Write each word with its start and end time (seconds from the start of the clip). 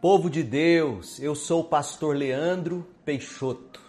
Povo 0.00 0.30
de 0.30 0.42
Deus, 0.42 1.20
eu 1.20 1.34
sou 1.34 1.60
o 1.60 1.64
pastor 1.64 2.16
Leandro 2.16 2.88
Peixoto. 3.04 3.82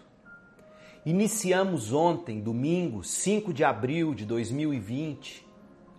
Iniciamos 1.06 1.94
ontem, 1.94 2.42
domingo, 2.42 3.02
5 3.02 3.54
de 3.54 3.64
abril 3.64 4.14
de 4.14 4.26
2020, 4.26 5.48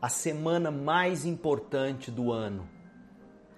a 0.03 0.11
semana 0.11 0.71
mais 0.71 1.25
importante 1.25 2.11
do 2.11 2.31
ano. 2.31 2.69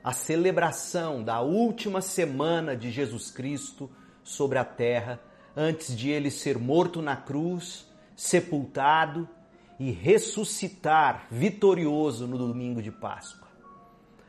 A 0.04 0.12
celebração 0.12 1.24
da 1.24 1.40
última 1.40 2.00
semana 2.00 2.76
de 2.76 2.88
Jesus 2.88 3.32
Cristo 3.32 3.90
sobre 4.22 4.56
a 4.56 4.64
terra, 4.64 5.20
antes 5.56 5.96
de 5.96 6.08
ele 6.10 6.30
ser 6.30 6.56
morto 6.56 7.02
na 7.02 7.16
cruz, 7.16 7.84
sepultado 8.14 9.28
e 9.76 9.90
ressuscitar 9.90 11.26
vitorioso 11.32 12.28
no 12.28 12.38
domingo 12.38 12.80
de 12.80 12.92
Páscoa. 12.92 13.43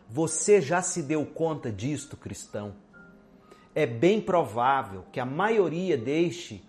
Você 0.09 0.61
já 0.61 0.81
se 0.81 1.01
deu 1.01 1.25
conta 1.25 1.71
disto, 1.71 2.15
cristão? 2.15 2.75
É 3.73 3.85
bem 3.85 4.21
provável 4.21 5.03
que 5.11 5.19
a 5.19 5.25
maioria 5.25 5.97
deixe 5.97 6.63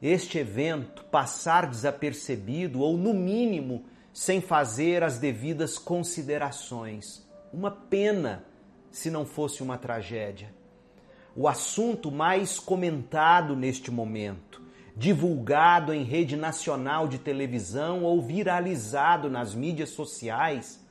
este 0.00 0.38
evento 0.38 1.02
passar 1.04 1.66
desapercebido 1.66 2.80
ou, 2.80 2.96
no 2.96 3.14
mínimo, 3.14 3.84
sem 4.12 4.40
fazer 4.40 5.02
as 5.02 5.18
devidas 5.18 5.78
considerações. 5.78 7.26
Uma 7.52 7.70
pena 7.70 8.44
se 8.90 9.10
não 9.10 9.24
fosse 9.24 9.62
uma 9.62 9.78
tragédia. 9.78 10.54
O 11.34 11.48
assunto 11.48 12.12
mais 12.12 12.60
comentado 12.60 13.56
neste 13.56 13.90
momento, 13.90 14.62
divulgado 14.96 15.92
em 15.92 16.04
rede 16.04 16.36
nacional 16.36 17.08
de 17.08 17.18
televisão 17.18 18.04
ou 18.04 18.22
viralizado 18.22 19.28
nas 19.28 19.52
mídias 19.52 19.88
sociais, 19.88 20.83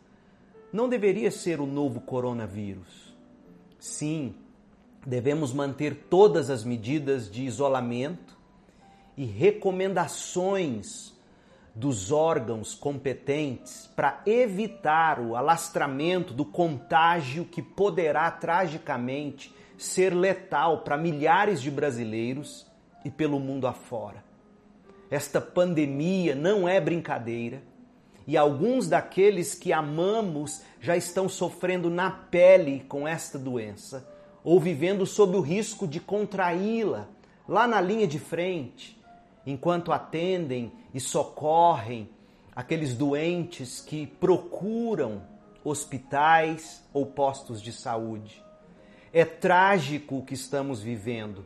não 0.73 0.89
deveria 0.89 1.29
ser 1.29 1.61
o 1.61 1.67
novo 1.67 2.01
coronavírus. 2.01 3.13
Sim, 3.77 4.33
devemos 5.05 5.53
manter 5.53 6.07
todas 6.09 6.49
as 6.49 6.63
medidas 6.63 7.29
de 7.29 7.43
isolamento 7.43 8.35
e 9.15 9.23
recomendações 9.23 11.13
dos 11.75 12.11
órgãos 12.11 12.73
competentes 12.73 13.87
para 13.95 14.21
evitar 14.25 15.19
o 15.19 15.35
alastramento 15.35 16.33
do 16.33 16.45
contágio 16.45 17.45
que 17.45 17.61
poderá 17.61 18.31
tragicamente 18.31 19.53
ser 19.77 20.15
letal 20.15 20.79
para 20.81 20.97
milhares 20.97 21.61
de 21.61 21.69
brasileiros 21.69 22.65
e 23.05 23.11
pelo 23.11 23.39
mundo 23.39 23.67
afora. 23.67 24.23
Esta 25.11 25.39
pandemia 25.39 26.33
não 26.33 26.67
é 26.67 26.81
brincadeira 26.81 27.61
e 28.25 28.37
alguns 28.37 28.87
daqueles 28.87 29.53
que 29.53 29.73
amamos 29.73 30.61
já 30.79 30.95
estão 30.95 31.27
sofrendo 31.27 31.89
na 31.89 32.09
pele 32.09 32.85
com 32.87 33.07
esta 33.07 33.37
doença 33.37 34.07
ou 34.43 34.59
vivendo 34.59 35.05
sob 35.05 35.37
o 35.37 35.41
risco 35.41 35.87
de 35.87 35.99
contraí-la 35.99 37.07
lá 37.47 37.67
na 37.67 37.79
linha 37.79 38.07
de 38.07 38.19
frente, 38.19 38.99
enquanto 39.45 39.91
atendem 39.91 40.71
e 40.93 40.99
socorrem 40.99 42.09
aqueles 42.55 42.93
doentes 42.93 43.81
que 43.81 44.05
procuram 44.05 45.21
hospitais 45.63 46.83
ou 46.93 47.05
postos 47.05 47.61
de 47.61 47.71
saúde. 47.71 48.43
É 49.11 49.23
trágico 49.23 50.17
o 50.17 50.25
que 50.25 50.33
estamos 50.33 50.81
vivendo, 50.81 51.45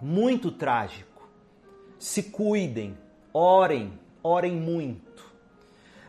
muito 0.00 0.50
trágico. 0.50 1.28
Se 1.98 2.24
cuidem, 2.24 2.96
orem, 3.32 3.92
orem 4.22 4.52
muito. 4.52 5.09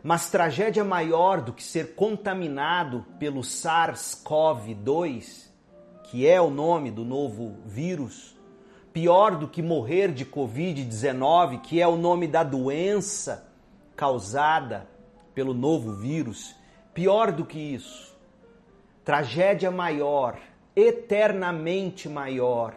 Mas 0.03 0.31
tragédia 0.31 0.83
maior 0.83 1.41
do 1.41 1.53
que 1.53 1.63
ser 1.63 1.93
contaminado 1.93 3.05
pelo 3.19 3.41
SARS-CoV-2, 3.41 5.51
que 6.05 6.27
é 6.27 6.41
o 6.41 6.49
nome 6.49 6.89
do 6.89 7.05
novo 7.05 7.59
vírus, 7.65 8.35
pior 8.91 9.37
do 9.37 9.47
que 9.47 9.61
morrer 9.61 10.11
de 10.11 10.25
Covid-19, 10.25 11.61
que 11.61 11.79
é 11.79 11.87
o 11.87 11.95
nome 11.95 12.27
da 12.27 12.43
doença 12.43 13.47
causada 13.95 14.89
pelo 15.35 15.53
novo 15.53 15.93
vírus, 15.93 16.55
pior 16.95 17.31
do 17.31 17.45
que 17.45 17.59
isso, 17.59 18.17
tragédia 19.05 19.69
maior, 19.69 20.39
eternamente 20.75 22.09
maior, 22.09 22.73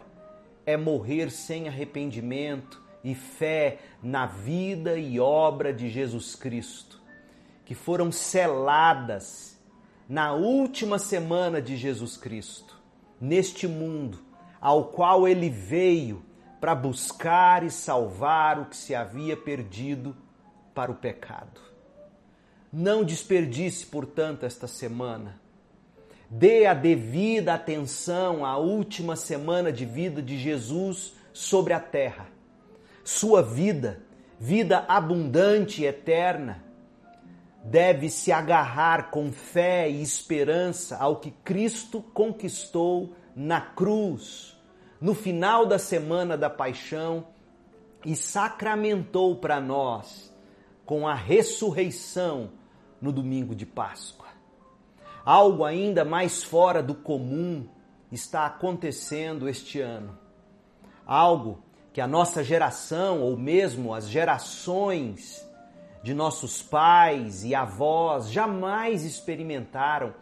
é 0.63 0.77
morrer 0.77 1.31
sem 1.31 1.67
arrependimento 1.67 2.79
e 3.03 3.15
fé 3.15 3.79
na 4.01 4.25
vida 4.27 4.97
e 4.97 5.19
obra 5.19 5.73
de 5.73 5.89
Jesus 5.89 6.35
Cristo 6.35 7.03
que 7.65 7.73
foram 7.75 8.11
seladas 8.11 9.59
na 10.07 10.33
última 10.33 10.99
semana 10.99 11.61
de 11.61 11.75
Jesus 11.75 12.15
Cristo, 12.15 12.79
neste 13.19 13.67
mundo 13.67 14.19
ao 14.61 14.85
qual 14.85 15.27
ele 15.27 15.49
veio 15.49 16.23
para 16.61 16.73
buscar 16.73 17.63
e 17.63 17.69
salvar 17.69 18.59
o 18.59 18.65
que 18.65 18.77
se 18.77 18.95
havia 18.95 19.35
perdido 19.35 20.15
para 20.73 20.91
o 20.91 20.95
pecado. 20.95 21.61
Não 22.71 23.03
desperdice, 23.03 23.85
portanto, 23.85 24.45
esta 24.45 24.67
semana. 24.67 25.39
Dê 26.29 26.65
a 26.65 26.73
devida 26.73 27.53
atenção 27.53 28.45
à 28.45 28.57
última 28.57 29.15
semana 29.15 29.71
de 29.71 29.85
vida 29.85 30.21
de 30.21 30.37
Jesus 30.37 31.13
sobre 31.31 31.73
a 31.73 31.79
terra. 31.79 32.27
Sua 33.03 33.43
vida, 33.43 34.01
vida 34.39 34.83
abundante 34.87 35.83
e 35.83 35.85
eterna, 35.85 36.64
deve 37.65 38.09
se 38.09 38.31
agarrar 38.31 39.09
com 39.09 39.31
fé 39.31 39.89
e 39.89 40.01
esperança 40.01 40.97
ao 40.97 41.15
que 41.15 41.31
Cristo 41.31 41.99
conquistou 42.13 43.15
na 43.35 43.59
cruz, 43.59 44.55
no 45.01 45.15
final 45.15 45.65
da 45.65 45.79
semana 45.79 46.37
da 46.37 46.49
paixão 46.49 47.25
e 48.05 48.15
sacramentou 48.15 49.35
para 49.37 49.59
nós 49.59 50.31
com 50.85 51.07
a 51.07 51.15
ressurreição 51.15 52.51
no 53.01 53.11
domingo 53.11 53.55
de 53.55 53.65
Páscoa. 53.65 54.27
Algo 55.25 55.65
ainda 55.65 56.05
mais 56.05 56.43
fora 56.43 56.83
do 56.83 56.93
comum 56.93 57.67
está 58.11 58.45
acontecendo 58.45 59.49
este 59.49 59.81
ano. 59.81 60.15
Algo 61.03 61.63
que 61.91 61.99
a 61.99 62.05
nossa 62.05 62.43
geração, 62.43 63.21
ou 63.21 63.35
mesmo 63.35 63.91
as 63.91 64.07
gerações 64.07 65.43
de 66.05 66.13
nossos 66.13 66.61
pais 66.61 67.43
e 67.43 67.55
avós 67.55 68.29
jamais 68.29 69.03
experimentaram 69.03 70.13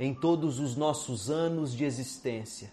em 0.00 0.14
todos 0.14 0.58
os 0.58 0.74
nossos 0.74 1.28
anos 1.28 1.76
de 1.76 1.84
existência. 1.84 2.72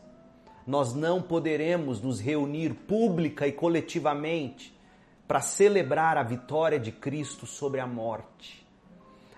Nós 0.66 0.94
não 0.94 1.22
poderemos 1.22 2.00
nos 2.00 2.22
reunir 2.22 2.74
pública 2.74 3.46
e 3.46 3.52
coletivamente 3.52 4.74
para 5.28 5.42
celebrar 5.42 6.18
a 6.18 6.24
vitória 6.24 6.80
de 6.80 6.90
Cristo 6.90 7.46
sobre 7.46 7.82
a 7.82 7.86
morte. 7.86 8.66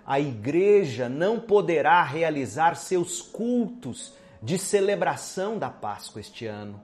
A 0.06 0.20
igreja 0.20 1.10
não 1.10 1.40
poderá 1.40 2.04
realizar 2.04 2.76
seus 2.76 3.24
cultos 3.24 4.14
de 4.40 4.60
celebração 4.60 5.58
da 5.58 5.72
Páscoa 5.72 6.22
este 6.22 6.46
ano. 6.46 6.80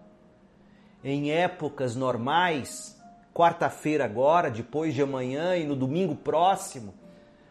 Em 1.03 1.31
épocas 1.31 1.95
normais, 1.95 2.99
quarta-feira 3.33 4.05
agora, 4.05 4.49
depois 4.49 4.93
de 4.93 5.01
amanhã 5.01 5.55
e 5.55 5.63
no 5.63 5.75
domingo 5.75 6.15
próximo, 6.15 6.93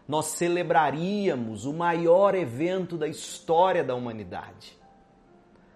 nós 0.06 0.26
celebraríamos 0.26 1.64
o 1.64 1.72
maior 1.72 2.34
evento 2.34 2.98
da 2.98 3.06
história 3.06 3.84
da 3.84 3.94
humanidade. 3.94 4.76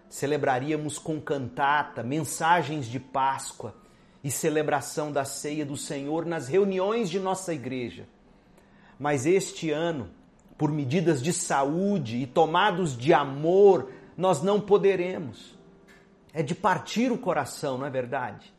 Celebraríamos 0.09 0.99
com 0.99 1.21
cantata, 1.21 2.03
mensagens 2.03 2.87
de 2.87 2.99
Páscoa 2.99 3.75
e 4.23 4.31
celebração 4.31 5.13
da 5.13 5.25
ceia 5.25 5.65
do 5.65 5.77
Senhor 5.77 6.25
nas 6.25 6.49
reuniões 6.49 7.11
de 7.11 7.21
nossa 7.21 7.53
igreja. 7.53 8.07
Mas 8.99 9.27
este 9.27 9.71
ano, 9.71 10.11
por 10.57 10.71
medidas 10.71 11.23
de 11.23 11.33
saúde 11.33 12.19
e 12.19 12.27
tomados 12.27 12.97
de 12.97 13.13
amor, 13.13 13.93
nós 14.17 14.43
não 14.43 14.61
poderemos. 14.61 15.59
É 16.33 16.43
de 16.43 16.55
partir 16.55 17.13
o 17.13 17.19
coração, 17.19 17.79
não 17.79 17.87
é 17.87 17.91
verdade? 17.91 18.53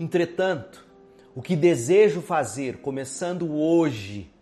Entretanto, 0.00 0.86
o 1.34 1.42
que 1.42 1.54
desejo 1.54 2.22
fazer, 2.22 2.78
começando 2.78 3.52
hoje, 3.52 4.32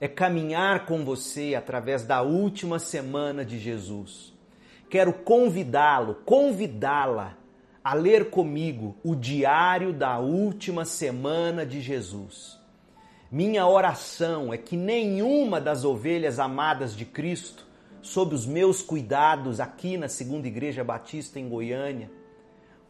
é 0.00 0.08
caminhar 0.08 0.86
com 0.86 1.04
você 1.04 1.54
através 1.54 2.04
da 2.04 2.22
última 2.22 2.78
semana 2.78 3.44
de 3.44 3.58
Jesus. 3.58 4.32
Quero 4.88 5.12
convidá-lo, 5.12 6.14
convidá-la 6.24 7.36
a 7.84 7.92
ler 7.92 8.30
comigo 8.30 8.96
o 9.04 9.14
diário 9.14 9.92
da 9.92 10.18
última 10.18 10.86
semana 10.86 11.66
de 11.66 11.82
Jesus. 11.82 12.58
Minha 13.30 13.66
oração 13.66 14.54
é 14.54 14.56
que 14.56 14.74
nenhuma 14.74 15.60
das 15.60 15.84
ovelhas 15.84 16.38
amadas 16.38 16.96
de 16.96 17.04
Cristo, 17.04 17.66
sob 18.00 18.34
os 18.34 18.46
meus 18.46 18.80
cuidados 18.80 19.60
aqui 19.60 19.98
na 19.98 20.08
Segunda 20.08 20.48
Igreja 20.48 20.82
Batista 20.82 21.38
em 21.38 21.46
Goiânia, 21.46 22.10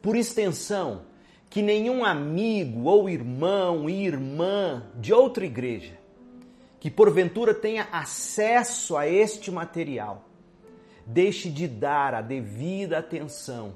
por 0.00 0.14
extensão, 0.14 1.12
que 1.54 1.62
nenhum 1.62 2.04
amigo 2.04 2.88
ou 2.88 3.08
irmão 3.08 3.88
e 3.88 4.04
irmã 4.04 4.90
de 4.96 5.12
outra 5.12 5.46
igreja 5.46 5.96
que 6.80 6.90
porventura 6.90 7.54
tenha 7.54 7.86
acesso 7.92 8.96
a 8.96 9.06
este 9.06 9.52
material 9.52 10.24
deixe 11.06 11.48
de 11.48 11.68
dar 11.68 12.12
a 12.12 12.20
devida 12.20 12.98
atenção 12.98 13.74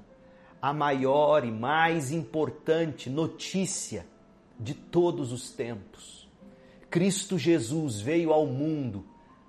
à 0.60 0.72
maior 0.72 1.44
e 1.44 1.52
mais 1.52 2.10
importante 2.10 3.08
notícia 3.08 4.04
de 4.58 4.74
todos 4.74 5.30
os 5.30 5.52
tempos. 5.52 6.28
Cristo 6.90 7.38
Jesus 7.38 8.00
veio 8.00 8.32
ao 8.32 8.44
mundo 8.44 9.06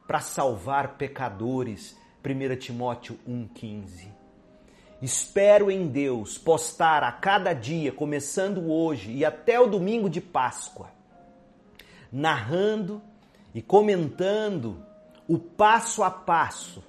para 0.08 0.20
salvar 0.20 0.98
pecadores. 1.00 1.98
1 2.24 2.58
Timóteo 2.58 3.18
1,15. 3.28 4.19
Espero 5.01 5.72
em 5.72 5.88
Deus 5.88 6.38
postar 6.38 7.04
a 7.04 7.12
cada 7.12 7.54
dia, 7.54 7.90
começando 7.92 8.69
hoje 8.69 9.12
e 9.12 9.24
até 9.24 9.57
o 9.57 9.68
domingo 9.68 10.10
de 10.10 10.19
Páscoa, 10.19 10.90
narrando 12.12 13.01
e 13.56 13.62
comentando 13.62 14.84
o 15.25 15.40
passo 15.40 16.04
a 16.04 16.12
passo 16.12 16.84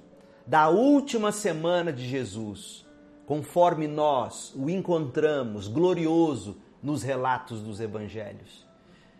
da 0.45 0.67
última 0.67 1.31
semana 1.31 1.93
de 1.93 2.05
Jesus, 2.05 2.85
conforme 3.25 3.87
nós 3.87 4.51
o 4.55 4.69
encontramos 4.69 5.69
glorioso 5.69 6.57
nos 6.83 7.03
relatos 7.03 7.61
dos 7.61 7.79
evangelhos. 7.79 8.67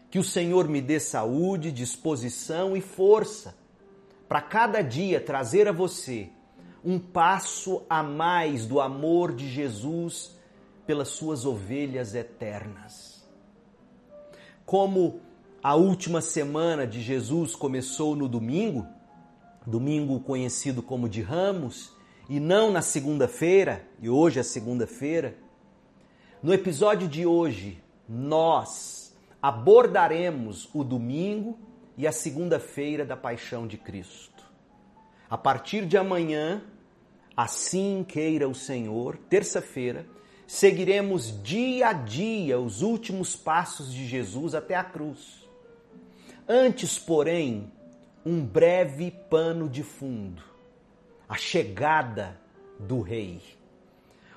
Que 0.09 0.19
o 0.19 0.23
Senhor 0.23 0.67
me 0.67 0.81
dê 0.81 0.99
saúde, 0.99 1.71
disposição 1.71 2.75
e 2.75 2.81
força 2.81 3.55
para 4.27 4.41
cada 4.41 4.81
dia 4.81 5.21
trazer 5.21 5.69
a 5.69 5.71
você 5.71 6.29
um 6.83 6.99
passo 6.99 7.83
a 7.89 8.01
mais 8.01 8.65
do 8.65 8.81
amor 8.81 9.33
de 9.33 9.49
Jesus 9.49 10.35
pelas 10.85 11.09
suas 11.09 11.45
ovelhas 11.45 12.15
eternas. 12.15 13.25
Como 14.65 15.21
a 15.63 15.75
última 15.75 16.21
semana 16.21 16.87
de 16.87 17.01
Jesus 17.01 17.55
começou 17.55 18.15
no 18.15 18.27
domingo, 18.27 18.87
domingo 19.65 20.19
conhecido 20.19 20.81
como 20.81 21.07
de 21.07 21.21
Ramos, 21.21 21.91
e 22.27 22.39
não 22.39 22.71
na 22.71 22.81
segunda-feira, 22.81 23.85
e 24.01 24.09
hoje 24.09 24.39
é 24.39 24.43
segunda-feira, 24.43 25.37
no 26.41 26.53
episódio 26.53 27.07
de 27.07 27.25
hoje 27.25 27.83
nós 28.09 29.15
abordaremos 29.41 30.69
o 30.73 30.83
domingo 30.83 31.59
e 31.97 32.07
a 32.07 32.11
segunda-feira 32.11 33.05
da 33.05 33.15
paixão 33.15 33.67
de 33.67 33.77
Cristo. 33.77 34.43
A 35.29 35.37
partir 35.37 35.85
de 35.85 35.97
amanhã, 35.97 36.63
assim 37.35 38.05
queira 38.07 38.47
o 38.47 38.55
Senhor, 38.55 39.17
terça-feira, 39.29 40.05
seguiremos 40.45 41.41
dia 41.41 41.87
a 41.87 41.93
dia 41.93 42.59
os 42.59 42.81
últimos 42.81 43.35
passos 43.35 43.93
de 43.93 44.05
Jesus 44.05 44.53
até 44.53 44.75
a 44.75 44.83
cruz. 44.83 45.47
Antes, 46.47 46.99
porém, 46.99 47.71
um 48.25 48.45
breve 48.45 49.11
pano 49.29 49.69
de 49.69 49.83
fundo, 49.83 50.43
a 51.27 51.35
chegada 51.35 52.39
do 52.79 53.01
rei. 53.01 53.41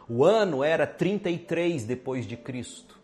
O 0.08 0.24
ano 0.24 0.62
era 0.62 0.86
33 0.86 1.84
depois 1.84 2.26
de 2.26 2.36
Cristo. 2.36 2.98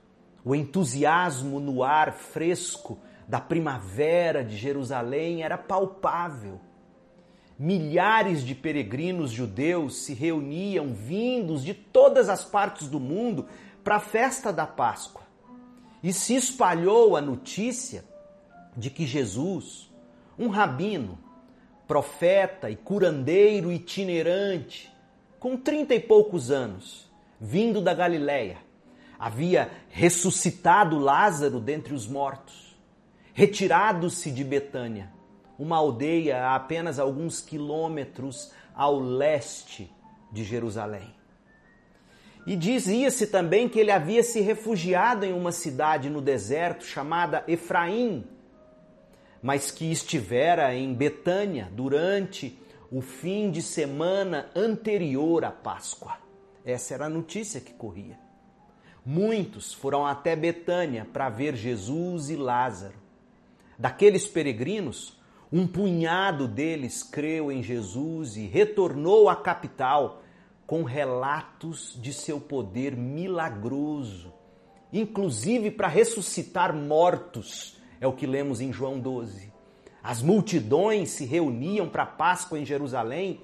O 0.44 0.54
entusiasmo 0.54 1.58
no 1.58 1.82
ar 1.82 2.12
fresco 2.12 2.98
da 3.26 3.40
primavera 3.40 4.44
de 4.44 4.56
Jerusalém 4.56 5.42
era 5.42 5.56
palpável. 5.56 6.60
Milhares 7.62 8.42
de 8.42 8.54
peregrinos 8.54 9.30
judeus 9.30 9.96
se 9.96 10.14
reuniam 10.14 10.94
vindos 10.94 11.62
de 11.62 11.74
todas 11.74 12.30
as 12.30 12.42
partes 12.42 12.88
do 12.88 12.98
mundo 12.98 13.48
para 13.84 13.96
a 13.96 14.00
festa 14.00 14.50
da 14.50 14.66
Páscoa. 14.66 15.20
E 16.02 16.10
se 16.10 16.34
espalhou 16.34 17.18
a 17.18 17.20
notícia 17.20 18.02
de 18.74 18.88
que 18.88 19.04
Jesus, 19.04 19.92
um 20.38 20.48
rabino, 20.48 21.18
profeta 21.86 22.70
e 22.70 22.76
curandeiro 22.76 23.70
itinerante, 23.70 24.90
com 25.38 25.54
trinta 25.54 25.94
e 25.94 26.00
poucos 26.00 26.50
anos, 26.50 27.12
vindo 27.38 27.82
da 27.82 27.92
Galiléia, 27.92 28.56
havia 29.18 29.70
ressuscitado 29.90 30.98
Lázaro 30.98 31.60
dentre 31.60 31.92
os 31.92 32.06
mortos, 32.06 32.74
retirado-se 33.34 34.30
de 34.30 34.44
Betânia, 34.44 35.19
uma 35.60 35.76
aldeia 35.76 36.38
a 36.38 36.56
apenas 36.56 36.98
alguns 36.98 37.42
quilômetros 37.42 38.50
ao 38.74 38.98
leste 38.98 39.92
de 40.32 40.42
Jerusalém. 40.42 41.14
E 42.46 42.56
dizia-se 42.56 43.26
também 43.26 43.68
que 43.68 43.78
ele 43.78 43.90
havia 43.90 44.22
se 44.22 44.40
refugiado 44.40 45.26
em 45.26 45.34
uma 45.34 45.52
cidade 45.52 46.08
no 46.08 46.22
deserto 46.22 46.86
chamada 46.86 47.44
Efraim, 47.46 48.24
mas 49.42 49.70
que 49.70 49.92
estivera 49.92 50.74
em 50.74 50.94
Betânia 50.94 51.68
durante 51.72 52.58
o 52.90 53.02
fim 53.02 53.50
de 53.50 53.60
semana 53.60 54.48
anterior 54.56 55.44
à 55.44 55.50
Páscoa. 55.50 56.16
Essa 56.64 56.94
era 56.94 57.04
a 57.04 57.10
notícia 57.10 57.60
que 57.60 57.74
corria. 57.74 58.18
Muitos 59.04 59.74
foram 59.74 60.06
até 60.06 60.34
Betânia 60.34 61.06
para 61.12 61.28
ver 61.28 61.54
Jesus 61.54 62.30
e 62.30 62.36
Lázaro. 62.36 62.98
Daqueles 63.78 64.26
peregrinos, 64.26 65.19
um 65.52 65.66
punhado 65.66 66.46
deles 66.46 67.02
creu 67.02 67.50
em 67.50 67.62
Jesus 67.62 68.36
e 68.36 68.46
retornou 68.46 69.28
à 69.28 69.36
capital 69.36 70.22
com 70.66 70.84
relatos 70.84 71.98
de 72.00 72.12
seu 72.12 72.40
poder 72.40 72.96
milagroso, 72.96 74.32
inclusive 74.92 75.70
para 75.70 75.88
ressuscitar 75.88 76.74
mortos 76.74 77.80
é 78.00 78.06
o 78.06 78.12
que 78.14 78.26
lemos 78.26 78.60
em 78.60 78.72
João 78.72 78.98
12. 78.98 79.52
As 80.02 80.22
multidões 80.22 81.10
se 81.10 81.26
reuniam 81.26 81.86
para 81.86 82.04
a 82.04 82.06
Páscoa 82.06 82.58
em 82.58 82.64
Jerusalém. 82.64 83.42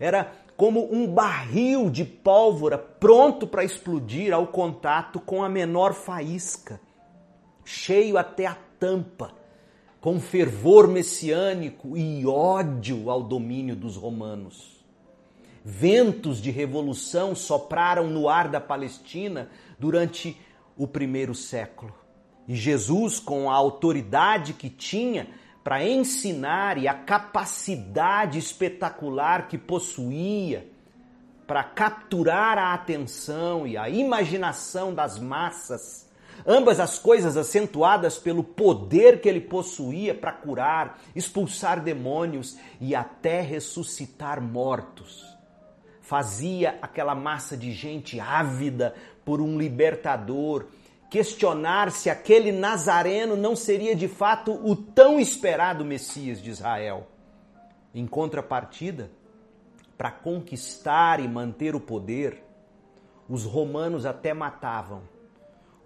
Era 0.00 0.32
como 0.56 0.92
um 0.92 1.06
barril 1.06 1.88
de 1.88 2.04
pólvora 2.04 2.76
pronto 2.76 3.46
para 3.46 3.62
explodir 3.62 4.34
ao 4.34 4.48
contato 4.48 5.20
com 5.20 5.44
a 5.44 5.48
menor 5.48 5.94
faísca, 5.94 6.80
cheio 7.64 8.18
até 8.18 8.46
a 8.46 8.56
tampa, 8.78 9.32
com 10.06 10.20
fervor 10.20 10.86
messiânico 10.86 11.96
e 11.96 12.24
ódio 12.24 13.10
ao 13.10 13.24
domínio 13.24 13.74
dos 13.74 13.96
romanos. 13.96 14.86
Ventos 15.64 16.40
de 16.40 16.52
revolução 16.52 17.34
sopraram 17.34 18.06
no 18.06 18.28
ar 18.28 18.46
da 18.46 18.60
Palestina 18.60 19.50
durante 19.80 20.40
o 20.76 20.86
primeiro 20.86 21.34
século. 21.34 21.92
E 22.46 22.54
Jesus, 22.54 23.18
com 23.18 23.50
a 23.50 23.54
autoridade 23.56 24.52
que 24.52 24.70
tinha 24.70 25.26
para 25.64 25.84
ensinar 25.84 26.78
e 26.78 26.86
a 26.86 26.94
capacidade 26.94 28.38
espetacular 28.38 29.48
que 29.48 29.58
possuía 29.58 30.70
para 31.48 31.64
capturar 31.64 32.58
a 32.58 32.74
atenção 32.74 33.66
e 33.66 33.76
a 33.76 33.88
imaginação 33.88 34.94
das 34.94 35.18
massas, 35.18 36.05
ambas 36.44 36.80
as 36.80 36.98
coisas 36.98 37.36
acentuadas 37.36 38.18
pelo 38.18 38.42
poder 38.42 39.20
que 39.20 39.28
ele 39.28 39.40
possuía 39.40 40.14
para 40.14 40.32
curar, 40.32 40.98
expulsar 41.14 41.80
demônios 41.80 42.56
e 42.80 42.94
até 42.94 43.40
ressuscitar 43.40 44.40
mortos. 44.40 45.24
Fazia 46.00 46.78
aquela 46.82 47.14
massa 47.14 47.56
de 47.56 47.72
gente 47.72 48.18
ávida 48.20 48.94
por 49.24 49.40
um 49.40 49.58
libertador 49.58 50.66
questionar 51.10 51.90
se 51.90 52.10
aquele 52.10 52.52
nazareno 52.52 53.36
não 53.36 53.54
seria 53.54 53.94
de 53.94 54.08
fato 54.08 54.52
o 54.52 54.74
tão 54.74 55.20
esperado 55.20 55.84
Messias 55.84 56.42
de 56.42 56.50
Israel. 56.50 57.06
Em 57.94 58.06
contrapartida, 58.06 59.10
para 59.96 60.10
conquistar 60.10 61.20
e 61.20 61.28
manter 61.28 61.74
o 61.74 61.80
poder, 61.80 62.42
os 63.28 63.44
romanos 63.44 64.04
até 64.04 64.34
matavam, 64.34 65.02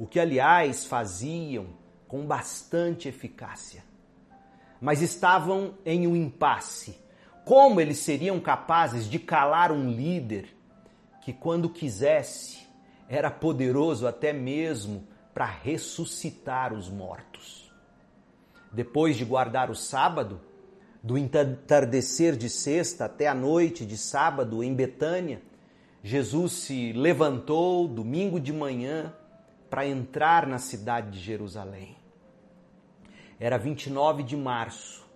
o 0.01 0.07
que, 0.07 0.19
aliás, 0.19 0.87
faziam 0.87 1.67
com 2.09 2.25
bastante 2.25 3.07
eficácia. 3.07 3.85
Mas 4.81 5.03
estavam 5.03 5.75
em 5.85 6.07
um 6.07 6.17
impasse. 6.17 6.99
Como 7.45 7.83
eles 7.83 7.99
seriam 7.99 8.41
capazes 8.41 9.05
de 9.05 9.19
calar 9.19 9.71
um 9.71 9.91
líder 9.91 10.57
que, 11.21 11.35
quando 11.35 11.69
quisesse, 11.69 12.67
era 13.11 13.31
poderoso 13.31 14.07
até 14.07 14.33
mesmo 14.33 15.07
para 15.35 15.45
ressuscitar 15.45 16.73
os 16.73 16.89
mortos. 16.89 17.71
Depois 18.73 19.19
de 19.19 19.25
guardar 19.27 19.71
o 19.71 19.77
sábado, 19.77 20.41
do 21.03 21.19
entardecer 21.19 22.37
de 22.37 22.49
sexta 22.49 23.05
até 23.05 23.29
a 23.29 23.35
noite 23.35 23.85
de 23.85 23.99
sábado 23.99 24.65
em 24.65 24.75
Betânia, 24.75 25.43
Jesus 26.03 26.53
se 26.53 26.95
levantou 26.95 27.87
domingo 27.87 28.41
de 28.41 28.51
manhã 28.51 29.15
para 29.71 29.87
entrar 29.87 30.47
na 30.47 30.59
cidade 30.59 31.13
de 31.13 31.21
Jerusalém. 31.21 31.97
Era 33.39 33.57
29 33.57 34.25
de 34.25 34.37
março 34.37 35.09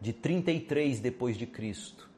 de 0.00 0.12
33 0.12 1.00
depois 1.00 1.36
de 1.36 1.46
Cristo, 1.46 2.08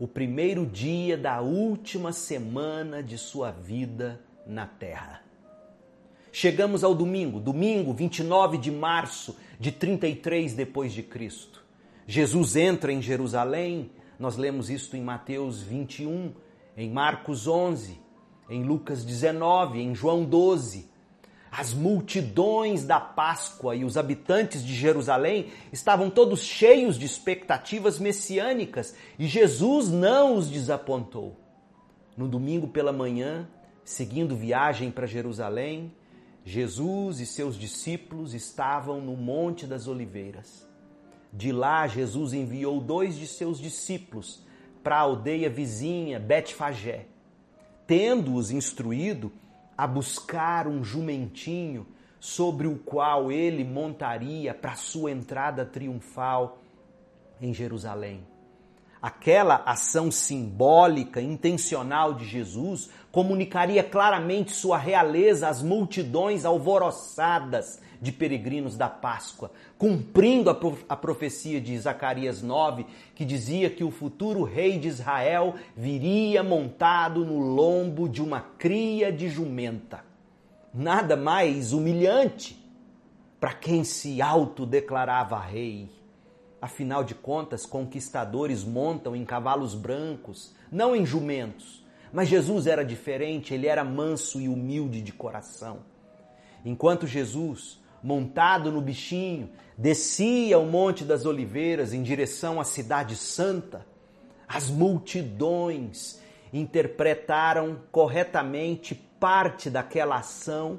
o 0.00 0.08
primeiro 0.08 0.66
dia 0.66 1.16
da 1.16 1.40
última 1.40 2.12
semana 2.12 3.02
de 3.02 3.16
sua 3.16 3.52
vida 3.52 4.20
na 4.44 4.66
terra. 4.66 5.22
Chegamos 6.32 6.82
ao 6.82 6.94
domingo, 6.94 7.38
domingo 7.38 7.92
29 7.92 8.56
de 8.56 8.70
março 8.70 9.36
de 9.60 9.70
33 9.70 10.54
depois 10.54 10.92
de 10.92 11.02
Cristo. 11.02 11.62
Jesus 12.06 12.56
entra 12.56 12.92
em 12.92 13.00
Jerusalém 13.00 13.90
Nós 14.18 14.36
lemos 14.36 14.70
isto 14.70 14.96
em 14.96 15.02
Mateus 15.02 15.60
21, 15.62 16.32
em 16.76 16.90
Marcos 16.90 17.48
11, 17.48 17.98
em 18.48 18.62
Lucas 18.62 19.04
19, 19.04 19.80
em 19.80 19.94
João 19.94 20.24
12. 20.24 20.91
As 21.54 21.74
multidões 21.74 22.82
da 22.82 22.98
Páscoa 22.98 23.76
e 23.76 23.84
os 23.84 23.98
habitantes 23.98 24.64
de 24.64 24.74
Jerusalém 24.74 25.48
estavam 25.70 26.08
todos 26.08 26.40
cheios 26.40 26.98
de 26.98 27.04
expectativas 27.04 27.98
messiânicas 27.98 28.94
e 29.18 29.26
Jesus 29.26 29.90
não 29.90 30.34
os 30.34 30.48
desapontou. 30.48 31.38
No 32.16 32.26
domingo 32.26 32.68
pela 32.68 32.90
manhã, 32.90 33.46
seguindo 33.84 34.34
viagem 34.34 34.90
para 34.90 35.06
Jerusalém, 35.06 35.94
Jesus 36.42 37.20
e 37.20 37.26
seus 37.26 37.58
discípulos 37.58 38.32
estavam 38.32 39.02
no 39.02 39.14
Monte 39.14 39.66
das 39.66 39.86
Oliveiras. 39.86 40.66
De 41.30 41.52
lá, 41.52 41.86
Jesus 41.86 42.32
enviou 42.32 42.80
dois 42.80 43.14
de 43.14 43.26
seus 43.26 43.60
discípulos 43.60 44.42
para 44.82 44.96
a 44.96 45.00
aldeia 45.00 45.50
vizinha 45.50 46.18
Betfagé, 46.18 47.04
tendo-os 47.86 48.50
instruído 48.50 49.30
a 49.76 49.86
buscar 49.86 50.66
um 50.66 50.84
jumentinho 50.84 51.86
sobre 52.20 52.66
o 52.66 52.78
qual 52.78 53.32
ele 53.32 53.64
montaria 53.64 54.54
para 54.54 54.74
sua 54.74 55.10
entrada 55.10 55.64
triunfal 55.64 56.58
em 57.40 57.52
Jerusalém. 57.52 58.31
Aquela 59.02 59.56
ação 59.66 60.12
simbólica, 60.12 61.20
intencional 61.20 62.14
de 62.14 62.24
Jesus 62.24 62.88
comunicaria 63.10 63.82
claramente 63.82 64.52
sua 64.52 64.78
realeza 64.78 65.48
às 65.48 65.60
multidões 65.60 66.44
alvoroçadas 66.44 67.82
de 68.00 68.12
peregrinos 68.12 68.76
da 68.76 68.88
Páscoa, 68.88 69.50
cumprindo 69.76 70.50
a, 70.50 70.56
a 70.88 70.96
profecia 70.96 71.60
de 71.60 71.76
Zacarias 71.78 72.42
9, 72.42 72.86
que 73.14 73.24
dizia 73.24 73.68
que 73.70 73.82
o 73.82 73.90
futuro 73.90 74.44
rei 74.44 74.78
de 74.78 74.86
Israel 74.86 75.54
viria 75.76 76.42
montado 76.42 77.24
no 77.24 77.38
lombo 77.40 78.08
de 78.08 78.22
uma 78.22 78.40
cria 78.40 79.12
de 79.12 79.28
jumenta. 79.28 80.04
Nada 80.72 81.16
mais 81.16 81.72
humilhante 81.72 82.56
para 83.40 83.52
quem 83.52 83.82
se 83.82 84.22
autodeclarava 84.22 85.38
rei. 85.40 86.01
Afinal 86.62 87.02
de 87.02 87.12
contas, 87.12 87.66
conquistadores 87.66 88.62
montam 88.62 89.16
em 89.16 89.24
cavalos 89.24 89.74
brancos, 89.74 90.54
não 90.70 90.94
em 90.94 91.04
jumentos. 91.04 91.84
Mas 92.12 92.28
Jesus 92.28 92.68
era 92.68 92.84
diferente, 92.84 93.52
ele 93.52 93.66
era 93.66 93.82
manso 93.82 94.40
e 94.40 94.48
humilde 94.48 95.02
de 95.02 95.12
coração. 95.12 95.80
Enquanto 96.64 97.04
Jesus, 97.04 97.80
montado 98.00 98.70
no 98.70 98.80
bichinho, 98.80 99.50
descia 99.76 100.56
o 100.56 100.64
Monte 100.64 101.02
das 101.04 101.26
Oliveiras 101.26 101.92
em 101.92 102.00
direção 102.00 102.60
à 102.60 102.64
Cidade 102.64 103.16
Santa, 103.16 103.84
as 104.46 104.70
multidões 104.70 106.20
interpretaram 106.52 107.80
corretamente 107.90 108.94
parte 108.94 109.68
daquela 109.68 110.18
ação 110.18 110.78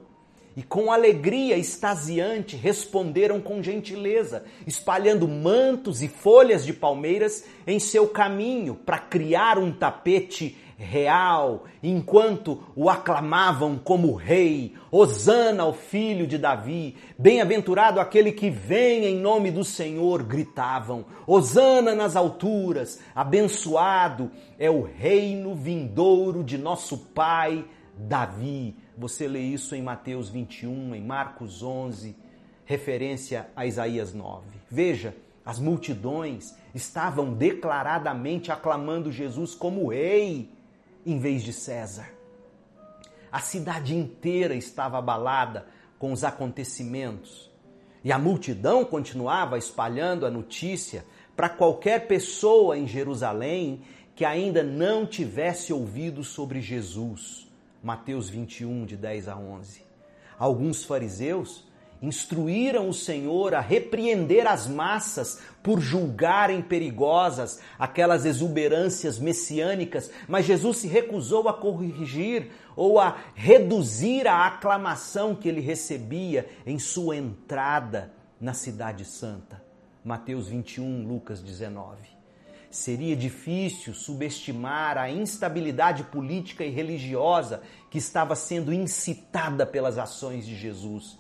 e 0.56 0.62
com 0.62 0.92
alegria 0.92 1.58
extasiante 1.58 2.56
responderam 2.56 3.42
com 3.42 3.62
gentileza, 3.62 4.44
espalhando 4.68 5.28
mantos 5.28 6.02
e 6.04 6.08
folhas 6.08 6.66
de 6.66 6.74
palmeiras 6.74 7.46
em 7.66 7.80
seu 7.80 8.08
caminho 8.08 8.76
para 8.76 9.00
criar 9.00 9.58
um 9.58 9.72
tapete 9.72 10.58
real, 10.78 11.64
enquanto 11.82 12.62
o 12.76 12.90
aclamavam 12.90 13.78
como 13.78 14.14
rei. 14.14 14.74
Hosana 14.92 15.64
ao 15.64 15.74
filho 15.74 16.28
de 16.28 16.38
Davi, 16.38 16.98
bem-aventurado 17.18 18.00
aquele 18.00 18.32
que 18.32 18.50
vem 18.50 19.06
em 19.06 19.18
nome 19.18 19.50
do 19.50 19.64
Senhor, 19.64 20.24
gritavam. 20.24 21.06
Hosana 21.26 21.96
nas 21.96 22.16
alturas, 22.16 23.00
abençoado 23.16 24.30
é 24.60 24.70
o 24.70 24.82
reino 24.82 25.56
vindouro 25.56 26.44
de 26.44 26.58
nosso 26.58 26.98
pai 26.98 27.66
Davi. 27.98 28.76
Você 28.98 29.28
lê 29.28 29.42
isso 29.42 29.76
em 29.76 29.82
Mateus 29.82 30.30
21, 30.30 30.96
em 30.96 31.02
Marcos 31.02 31.62
11, 31.62 32.16
referência 32.66 33.50
a 33.56 33.66
Isaías 33.66 34.14
9. 34.14 34.46
Veja, 34.70 35.16
as 35.46 35.60
multidões 35.60 36.56
estavam 36.74 37.34
declaradamente 37.34 38.52
aclamando 38.52 39.12
Jesus 39.12 39.54
como 39.54 39.90
rei 39.90 40.50
em 41.06 41.20
vez 41.20 41.44
de 41.44 41.52
César. 41.52 42.10
A 43.32 43.40
cidade 43.40 43.96
inteira 43.96 44.56
estava 44.56 44.98
abalada 44.98 45.68
com 46.00 46.12
os 46.12 46.24
acontecimentos 46.24 47.52
e 48.04 48.12
a 48.12 48.20
multidão 48.20 48.84
continuava 48.84 49.58
espalhando 49.58 50.26
a 50.26 50.32
notícia 50.32 51.06
para 51.36 51.50
qualquer 51.50 52.08
pessoa 52.08 52.78
em 52.78 52.88
Jerusalém 52.88 53.82
que 54.16 54.26
ainda 54.26 54.62
não 54.62 55.06
tivesse 55.06 55.74
ouvido 55.74 56.24
sobre 56.24 56.62
Jesus. 56.62 57.52
Mateus 57.84 58.30
21, 58.30 58.86
de 58.86 58.96
10 58.96 59.28
a 59.28 59.36
11. 59.36 59.82
Alguns 60.40 60.86
fariseus 60.86 61.66
instruíram 62.02 62.88
o 62.88 62.94
Senhor 62.94 63.54
a 63.54 63.60
repreender 63.60 64.48
as 64.48 64.68
massas 64.68 65.42
por 65.62 65.80
julgarem 65.80 66.62
perigosas 66.62 67.60
aquelas 67.78 68.26
exuberâncias 68.26 69.20
messiânicas, 69.20 70.10
mas 70.28 70.46
Jesus 70.46 70.78
se 70.78 70.88
recusou 70.88 71.48
a 71.50 71.54
corrigir 71.54 72.52
ou 72.76 73.00
a 73.00 73.18
reduzir 73.36 74.28
a 74.28 74.48
aclamação 74.48 75.36
que 75.36 75.48
ele 75.48 75.62
recebia 75.62 76.50
em 76.66 76.80
sua 76.80 77.18
entrada 77.18 78.14
na 78.40 78.54
Cidade 78.54 79.04
Santa. 79.04 79.62
Mateus 80.04 80.48
21, 80.48 81.06
Lucas 81.06 81.42
19. 81.42 82.13
Seria 82.74 83.16
difícil 83.16 83.94
subestimar 83.94 84.98
a 84.98 85.08
instabilidade 85.08 86.06
política 86.06 86.66
e 86.66 86.72
religiosa 86.72 87.62
que 87.92 88.00
estava 88.00 88.36
sendo 88.36 88.74
incitada 88.74 89.64
pelas 89.64 90.00
ações 90.00 90.44
de 90.44 90.56
Jesus. 90.56 91.16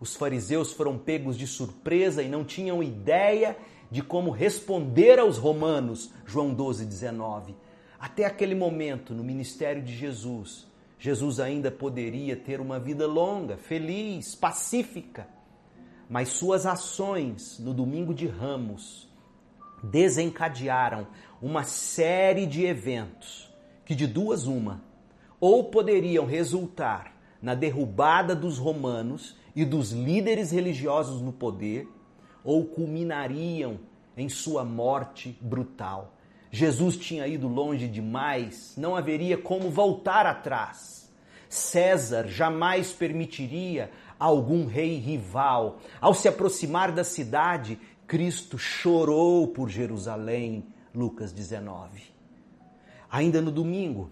Os 0.00 0.16
fariseus 0.16 0.72
foram 0.72 0.96
pegos 0.96 1.36
de 1.36 1.46
surpresa 1.46 2.22
e 2.22 2.28
não 2.30 2.42
tinham 2.42 2.82
ideia 2.82 3.54
de 3.90 4.00
como 4.02 4.30
responder 4.30 5.18
aos 5.18 5.36
romanos, 5.36 6.10
João 6.24 6.54
12, 6.54 6.86
19. 6.86 7.54
Até 8.00 8.24
aquele 8.24 8.54
momento, 8.54 9.12
no 9.12 9.22
ministério 9.22 9.82
de 9.82 9.94
Jesus, 9.94 10.66
Jesus 10.98 11.38
ainda 11.38 11.70
poderia 11.70 12.34
ter 12.34 12.62
uma 12.62 12.80
vida 12.80 13.06
longa, 13.06 13.58
feliz, 13.58 14.34
pacífica. 14.34 15.28
Mas 16.08 16.30
suas 16.30 16.64
ações 16.64 17.58
no 17.58 17.74
domingo 17.74 18.14
de 18.14 18.26
Ramos, 18.26 19.06
desencadearam 19.82 21.06
uma 21.40 21.64
série 21.64 22.46
de 22.46 22.64
eventos 22.64 23.52
que, 23.84 23.94
de 23.94 24.06
duas, 24.06 24.46
uma, 24.46 24.82
ou 25.40 25.64
poderiam 25.64 26.26
resultar 26.26 27.14
na 27.40 27.54
derrubada 27.54 28.34
dos 28.34 28.58
romanos 28.58 29.36
e 29.54 29.64
dos 29.64 29.92
líderes 29.92 30.50
religiosos 30.50 31.22
no 31.22 31.32
poder, 31.32 31.88
ou 32.44 32.64
culminariam 32.64 33.78
em 34.16 34.28
sua 34.28 34.64
morte 34.64 35.38
brutal. 35.40 36.14
Jesus 36.50 36.96
tinha 36.96 37.26
ido 37.26 37.46
longe 37.46 37.86
demais, 37.86 38.74
não 38.76 38.96
haveria 38.96 39.36
como 39.36 39.70
voltar 39.70 40.26
atrás. 40.26 41.12
César 41.48 42.26
jamais 42.26 42.92
permitiria 42.92 43.90
algum 44.18 44.66
rei 44.66 44.96
rival, 44.98 45.78
ao 46.00 46.12
se 46.12 46.28
aproximar 46.28 46.90
da 46.92 47.04
cidade, 47.04 47.78
Cristo 48.08 48.56
chorou 48.56 49.46
por 49.48 49.68
Jerusalém, 49.68 50.64
Lucas 50.94 51.30
19. 51.30 52.04
Ainda 53.10 53.42
no 53.42 53.50
domingo, 53.50 54.10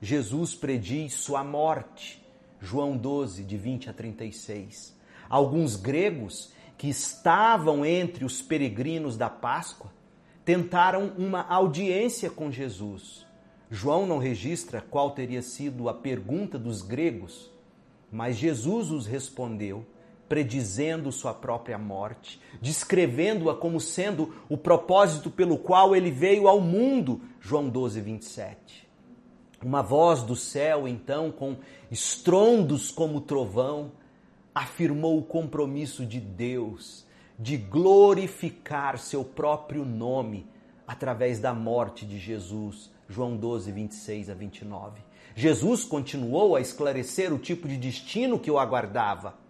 Jesus 0.00 0.54
prediz 0.54 1.14
sua 1.14 1.42
morte, 1.42 2.24
João 2.60 2.96
12, 2.96 3.42
de 3.42 3.56
20 3.58 3.90
a 3.90 3.92
36. 3.92 4.96
Alguns 5.28 5.74
gregos 5.74 6.52
que 6.78 6.88
estavam 6.88 7.84
entre 7.84 8.24
os 8.24 8.40
peregrinos 8.40 9.16
da 9.16 9.28
Páscoa 9.28 9.92
tentaram 10.44 11.12
uma 11.18 11.42
audiência 11.48 12.30
com 12.30 12.48
Jesus. 12.48 13.26
João 13.68 14.06
não 14.06 14.18
registra 14.18 14.80
qual 14.80 15.10
teria 15.10 15.42
sido 15.42 15.88
a 15.88 15.94
pergunta 15.94 16.56
dos 16.56 16.80
gregos, 16.80 17.50
mas 18.08 18.36
Jesus 18.36 18.92
os 18.92 19.04
respondeu 19.04 19.84
predizendo 20.32 21.12
sua 21.12 21.34
própria 21.34 21.76
morte, 21.76 22.40
descrevendo-a 22.58 23.54
como 23.54 23.78
sendo 23.78 24.34
o 24.48 24.56
propósito 24.56 25.30
pelo 25.30 25.58
qual 25.58 25.94
ele 25.94 26.10
veio 26.10 26.48
ao 26.48 26.58
mundo. 26.58 27.20
João 27.38 27.68
12, 27.68 28.00
27. 28.00 28.88
Uma 29.62 29.82
voz 29.82 30.22
do 30.22 30.34
céu, 30.34 30.88
então, 30.88 31.30
com 31.30 31.58
estrondos 31.90 32.90
como 32.90 33.20
trovão, 33.20 33.92
afirmou 34.54 35.18
o 35.18 35.22
compromisso 35.22 36.06
de 36.06 36.18
Deus 36.18 37.04
de 37.38 37.58
glorificar 37.58 38.96
seu 38.96 39.22
próprio 39.22 39.84
nome 39.84 40.46
através 40.88 41.40
da 41.40 41.52
morte 41.52 42.06
de 42.06 42.18
Jesus. 42.18 42.90
João 43.06 43.36
12, 43.36 43.70
26 43.70 44.30
a 44.30 44.34
29. 44.34 45.02
Jesus 45.34 45.84
continuou 45.84 46.56
a 46.56 46.60
esclarecer 46.62 47.34
o 47.34 47.38
tipo 47.38 47.68
de 47.68 47.76
destino 47.76 48.38
que 48.38 48.50
o 48.50 48.58
aguardava 48.58 49.41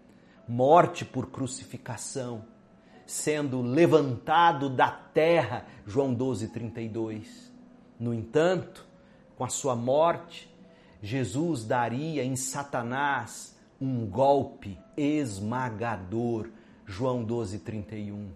morte 0.46 1.04
por 1.04 1.30
crucificação, 1.30 2.44
sendo 3.06 3.62
levantado 3.62 4.68
da 4.68 4.90
terra, 4.90 5.66
João 5.87 6.12
12, 6.12 6.49
32. 6.49 7.52
No 7.99 8.12
entanto, 8.12 8.87
com 9.37 9.44
a 9.44 9.49
sua 9.49 9.76
morte, 9.76 10.52
Jesus 11.00 11.64
daria 11.64 12.25
em 12.25 12.37
Satanás 12.37 13.56
um 13.80 14.06
golpe 14.06 14.78
esmagador, 14.96 16.49
João 16.87 17.25
12, 17.25 17.58
31. 17.61 18.30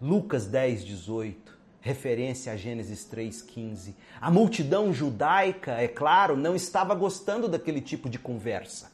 Lucas 0.00 0.46
10, 0.46 0.84
18, 0.84 1.58
referência 1.80 2.52
a 2.52 2.56
Gênesis 2.56 3.04
3, 3.04 3.42
15. 3.42 3.96
A 4.20 4.30
multidão 4.30 4.92
judaica, 4.92 5.72
é 5.72 5.88
claro, 5.88 6.36
não 6.36 6.54
estava 6.54 6.94
gostando 6.94 7.48
daquele 7.48 7.80
tipo 7.80 8.08
de 8.08 8.18
conversa 8.18 8.91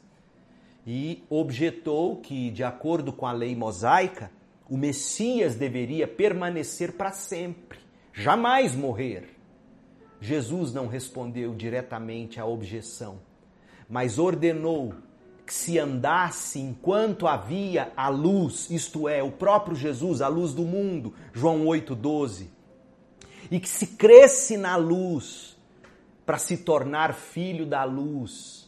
e 0.90 1.23
objetou 1.28 2.16
que, 2.16 2.50
de 2.50 2.64
acordo 2.64 3.12
com 3.12 3.26
a 3.26 3.33
lei 3.33 3.54
mosaica, 3.54 4.30
o 4.66 4.78
Messias 4.78 5.54
deveria 5.54 6.09
permanecer 6.09 6.92
para 6.92 7.12
sempre, 7.12 7.78
jamais 8.11 8.75
morrer. 8.75 9.37
Jesus 10.18 10.73
não 10.73 10.87
respondeu 10.87 11.54
diretamente 11.54 12.40
à 12.40 12.47
objeção, 12.47 13.21
mas 13.87 14.18
ordenou 14.18 14.95
que 15.45 15.52
se 15.52 15.78
andasse 15.78 16.59
enquanto 16.59 17.26
havia 17.26 17.92
a 17.95 18.09
luz, 18.09 18.71
isto 18.71 19.07
é, 19.11 19.23
o 19.23 19.30
próprio 19.30 19.76
Jesus, 19.76 20.23
a 20.23 20.28
luz 20.28 20.54
do 20.54 20.62
mundo, 20.62 21.12
João 21.35 21.66
8,12, 21.66 22.47
e 23.50 23.61
que 23.61 23.68
se 23.68 23.88
cresce 23.88 24.57
na 24.57 24.75
luz 24.76 25.54
para 26.25 26.38
se 26.38 26.57
tornar 26.57 27.12
filho 27.12 27.66
da 27.66 27.85
luz, 27.85 28.67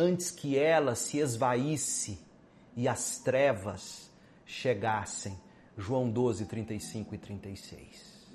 antes 0.00 0.30
que 0.30 0.56
ela 0.56 0.94
se 0.94 1.18
esvaísse 1.18 2.18
e 2.74 2.88
as 2.88 3.18
trevas 3.18 4.10
chegassem. 4.46 5.38
João 5.76 6.10
12, 6.10 6.46
35 6.46 7.14
e 7.14 7.18
36. 7.18 8.26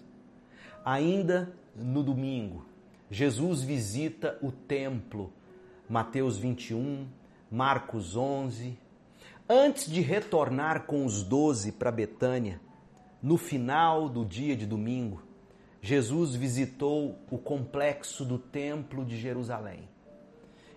Ainda 0.83 1.51
no 1.75 2.03
domingo, 2.03 2.65
Jesus 3.09 3.61
visita 3.61 4.37
o 4.41 4.51
templo, 4.51 5.33
Mateus 5.89 6.37
21, 6.37 7.07
Marcos 7.51 8.15
11. 8.15 8.77
Antes 9.49 9.89
de 9.89 10.01
retornar 10.01 10.85
com 10.85 11.03
os 11.03 11.23
doze 11.23 11.71
para 11.71 11.91
Betânia, 11.91 12.61
no 13.21 13.37
final 13.37 14.07
do 14.07 14.23
dia 14.23 14.55
de 14.55 14.67
domingo, 14.67 15.23
Jesus 15.81 16.35
visitou 16.35 17.19
o 17.29 17.37
complexo 17.37 18.23
do 18.23 18.37
Templo 18.37 19.03
de 19.03 19.17
Jerusalém. 19.17 19.94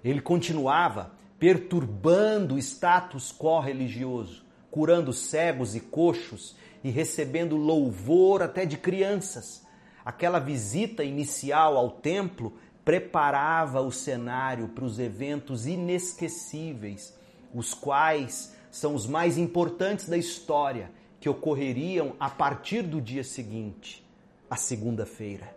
Ele 0.05 0.21
continuava 0.21 1.13
perturbando 1.39 2.57
o 2.57 2.59
status 2.59 3.33
quo 3.33 3.61
religioso, 3.61 4.45
curando 4.71 5.13
cegos 5.13 5.75
e 5.75 5.81
coxos 5.81 6.57
e 6.83 6.91
recebendo 6.91 7.57
louvor 7.57 8.43
até 8.43 8.65
de 8.65 8.77
crianças. 8.77 9.67
Aquela 10.05 10.39
visita 10.39 11.05
inicial 11.05 11.77
ao 11.77 11.91
templo 11.91 12.55
preparava 12.85 13.81
o 13.81 13.93
cenário 13.93 14.69
para 14.69 14.85
os 14.85 14.99
eventos 14.99 15.67
inesquecíveis, 15.67 17.15
os 17.55 17.75
quais 17.75 18.55
são 18.71 18.95
os 18.95 19.07
mais 19.07 19.37
importantes 19.37 20.09
da 20.09 20.17
história, 20.17 20.91
que 21.21 21.29
ocorreriam 21.29 22.15
a 22.19 22.31
partir 22.31 22.83
do 22.83 23.01
dia 23.01 23.25
seguinte, 23.25 24.07
a 24.49 24.57
segunda-feira. 24.57 25.55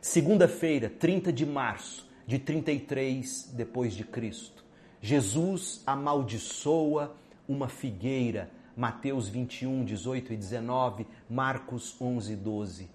Segunda-feira, 0.00 0.88
30 0.88 1.32
de 1.32 1.44
março 1.44 2.06
de 2.26 2.38
33 2.38 3.52
depois 3.54 3.94
de 3.94 4.04
Cristo. 4.04 4.64
Jesus 5.00 5.82
amaldiçoa 5.86 7.16
uma 7.48 7.68
figueira. 7.68 8.50
Mateus 8.76 9.28
21, 9.28 9.84
18 9.84 10.34
e 10.34 10.36
19, 10.36 11.06
Marcos 11.30 11.96
11, 12.00 12.36
12. 12.36 12.90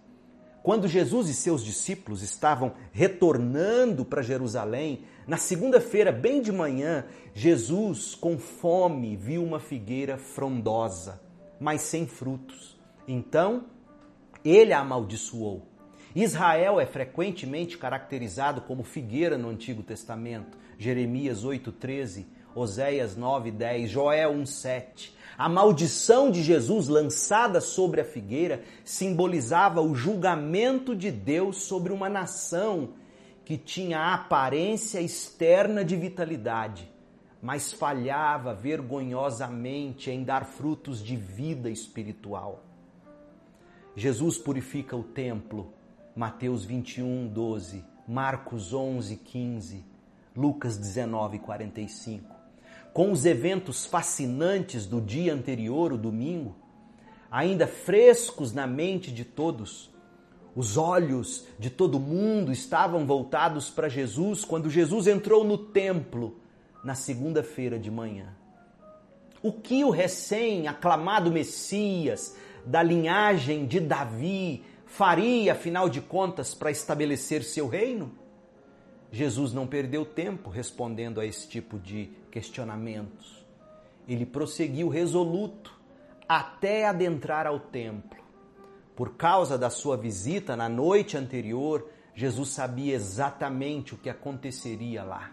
Quando 0.61 0.87
Jesus 0.87 1.27
e 1.27 1.33
seus 1.33 1.63
discípulos 1.63 2.21
estavam 2.21 2.73
retornando 2.91 4.05
para 4.05 4.21
Jerusalém, 4.21 5.05
na 5.25 5.37
segunda-feira, 5.37 6.11
bem 6.11 6.39
de 6.39 6.51
manhã, 6.51 7.05
Jesus, 7.33 8.13
com 8.13 8.37
fome, 8.37 9.15
viu 9.15 9.43
uma 9.43 9.59
figueira 9.59 10.17
frondosa, 10.17 11.19
mas 11.59 11.81
sem 11.81 12.05
frutos. 12.05 12.77
Então, 13.07 13.65
ele 14.45 14.71
a 14.71 14.81
amaldiçoou. 14.81 15.70
Israel 16.15 16.79
é 16.79 16.85
frequentemente 16.85 17.77
caracterizado 17.77 18.61
como 18.61 18.83
figueira 18.83 19.37
no 19.37 19.49
Antigo 19.49 19.81
Testamento. 19.81 20.57
Jeremias 20.77 21.43
8:13 21.43 22.25
Oséias 22.53 23.15
9, 23.15 23.51
10, 23.51 23.89
Joel 23.89 24.31
1, 24.31 24.45
7. 24.45 25.15
A 25.37 25.47
maldição 25.47 26.29
de 26.29 26.43
Jesus 26.43 26.87
lançada 26.87 27.61
sobre 27.61 28.01
a 28.01 28.05
figueira 28.05 28.63
simbolizava 28.83 29.81
o 29.81 29.95
julgamento 29.95 30.95
de 30.95 31.09
Deus 31.09 31.63
sobre 31.63 31.93
uma 31.93 32.09
nação 32.09 32.89
que 33.45 33.57
tinha 33.57 33.99
a 33.99 34.13
aparência 34.13 34.99
externa 35.01 35.83
de 35.83 35.95
vitalidade, 35.95 36.91
mas 37.41 37.71
falhava 37.71 38.53
vergonhosamente 38.53 40.11
em 40.11 40.23
dar 40.23 40.45
frutos 40.45 41.01
de 41.03 41.15
vida 41.15 41.69
espiritual. 41.69 42.63
Jesus 43.95 44.37
purifica 44.37 44.95
o 44.95 45.03
templo, 45.03 45.73
Mateus 46.15 46.65
21, 46.65 47.27
12, 47.27 47.83
Marcos 48.07 48.73
11, 48.73 49.15
15, 49.17 49.85
Lucas 50.35 50.77
19, 50.77 51.39
45 51.39 52.41
com 52.93 53.11
os 53.11 53.25
eventos 53.25 53.85
fascinantes 53.85 54.85
do 54.85 54.99
dia 54.99 55.33
anterior, 55.33 55.93
o 55.93 55.97
domingo, 55.97 56.55
ainda 57.29 57.65
frescos 57.65 58.51
na 58.51 58.67
mente 58.67 59.11
de 59.11 59.23
todos. 59.23 59.89
Os 60.53 60.75
olhos 60.75 61.45
de 61.57 61.69
todo 61.69 61.99
mundo 61.99 62.51
estavam 62.51 63.05
voltados 63.05 63.69
para 63.69 63.87
Jesus 63.87 64.43
quando 64.43 64.69
Jesus 64.69 65.07
entrou 65.07 65.45
no 65.45 65.57
templo 65.57 66.37
na 66.83 66.93
segunda-feira 66.93 67.79
de 67.79 67.89
manhã. 67.89 68.35
O 69.41 69.53
que 69.53 69.85
o 69.85 69.89
recém-aclamado 69.89 71.31
Messias 71.31 72.35
da 72.65 72.83
linhagem 72.83 73.65
de 73.65 73.79
Davi 73.79 74.63
faria, 74.91 75.53
afinal 75.53 75.87
de 75.87 76.01
contas, 76.01 76.53
para 76.53 76.69
estabelecer 76.69 77.43
seu 77.43 77.67
reino? 77.67 78.11
Jesus 79.09 79.53
não 79.53 79.65
perdeu 79.65 80.05
tempo 80.05 80.49
respondendo 80.49 81.21
a 81.21 81.25
esse 81.25 81.47
tipo 81.47 81.79
de 81.79 82.11
questionamentos. 82.29 83.45
Ele 84.05 84.25
prosseguiu 84.25 84.89
resoluto 84.89 85.79
até 86.27 86.85
adentrar 86.85 87.47
ao 87.47 87.57
templo. 87.57 88.19
Por 88.93 89.15
causa 89.15 89.57
da 89.57 89.69
sua 89.69 89.95
visita 89.95 90.57
na 90.57 90.67
noite 90.67 91.15
anterior, 91.15 91.89
Jesus 92.13 92.49
sabia 92.49 92.93
exatamente 92.93 93.93
o 93.93 93.97
que 93.97 94.09
aconteceria 94.09 95.03
lá. 95.03 95.31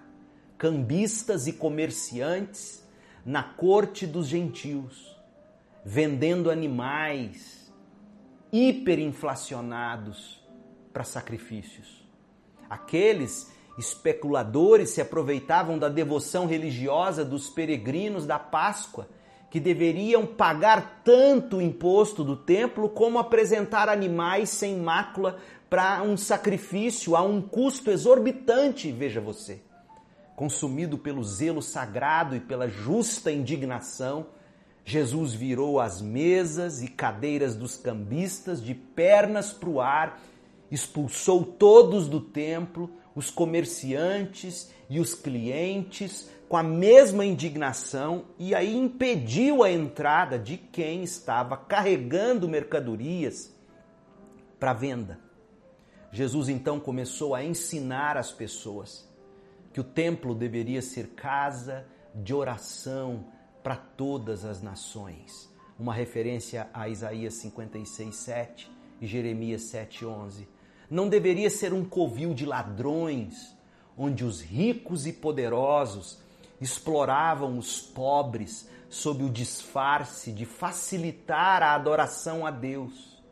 Cambistas 0.57 1.49
e 1.49 1.53
comerciantes 1.53 2.87
na 3.27 3.43
corte 3.43 4.07
dos 4.07 4.29
gentios, 4.29 5.17
vendendo 5.85 6.49
animais 6.49 7.58
hiperinflacionados 8.53 10.43
para 10.93 11.05
sacrifícios. 11.05 12.07
Aqueles 12.69 13.51
Especuladores 13.79 14.91
se 14.91 15.01
aproveitavam 15.01 15.79
da 15.79 15.89
devoção 15.89 16.47
religiosa 16.47 17.25
dos 17.25 17.49
peregrinos 17.49 18.27
da 18.27 18.37
Páscoa, 18.37 19.09
que 19.49 19.61
deveriam 19.61 20.27
pagar 20.27 21.01
tanto 21.05 21.63
imposto 21.63 22.25
do 22.25 22.35
templo 22.37 22.89
como 22.89 23.21
apresentar 23.21 23.89
animais 23.89 24.51
sem 24.51 24.77
mácula 24.77 25.39
para 25.71 26.03
um 26.03 26.17
sacrifício 26.17 27.15
a 27.15 27.23
um 27.23 27.41
custo 27.41 27.93
exorbitante, 27.93 28.91
veja 28.91 29.21
você. 29.21 29.63
Consumido 30.35 30.99
pelo 30.99 31.23
zelo 31.23 31.63
sagrado 31.63 32.35
e 32.35 32.41
pela 32.41 32.69
justa 32.69 33.31
indignação, 33.31 34.27
Jesus 34.89 35.35
virou 35.35 35.79
as 35.79 36.01
mesas 36.01 36.83
e 36.83 36.89
cadeiras 36.89 37.55
dos 37.55 37.77
cambistas 37.77 38.65
de 38.65 38.75
pernas 38.75 39.53
para 39.53 39.69
o 39.69 39.83
ar, 39.83 40.19
expulsou 40.71 41.45
todos 41.45 42.09
do 42.09 42.23
templo, 42.23 42.91
os 43.15 43.31
comerciantes 43.31 44.73
e 44.89 44.99
os 44.99 45.13
clientes 45.13 46.31
com 46.49 46.57
a 46.57 46.63
mesma 46.63 47.27
indignação 47.27 48.25
e 48.39 48.55
aí 48.55 48.75
impediu 48.75 49.63
a 49.63 49.71
entrada 49.71 50.39
de 50.39 50.57
quem 50.57 51.03
estava 51.03 51.55
carregando 51.55 52.49
mercadorias 52.49 53.55
para 54.59 54.73
venda. 54.73 55.21
Jesus 56.11 56.49
então 56.49 56.81
começou 56.81 57.35
a 57.35 57.45
ensinar 57.45 58.17
as 58.17 58.33
pessoas 58.33 59.07
que 59.71 59.81
o 59.81 59.85
templo 59.85 60.35
deveria 60.35 60.81
ser 60.81 61.09
casa 61.09 61.87
de 62.15 62.33
oração 62.33 63.37
para 63.63 63.77
todas 63.77 64.45
as 64.45 64.63
nações. 64.63 65.53
Uma 65.79 65.95
referência 65.95 66.69
a 66.73 66.89
Isaías 66.89 67.35
56, 67.35 68.15
7 68.15 68.71
e 69.01 69.07
Jeremias 69.07 69.63
7, 69.63 70.05
11 70.05 70.59
não 70.91 71.09
deveria 71.09 71.51
ser 71.51 71.73
um 71.73 71.85
covil 71.85 72.33
de 72.33 72.47
ladrões, 72.47 73.55
onde 73.97 74.25
os 74.25 74.41
ricos 74.41 75.07
e 75.07 75.13
poderosos 75.13 76.19
exploravam 76.61 77.59
os 77.59 77.81
pobres, 77.81 78.69
sob 78.89 79.23
o 79.23 79.31
disfarce 79.31 80.33
de 80.33 80.47
facilitar 80.47 81.63
a 81.63 81.75
adoração 81.75 82.47
a 82.47 82.51
Deus. 82.51 83.23